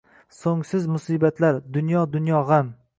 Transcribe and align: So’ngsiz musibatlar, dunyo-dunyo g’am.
So’ngsiz 0.37 0.87
musibatlar, 0.95 1.63
dunyo-dunyo 1.77 2.45
g’am. 2.51 2.77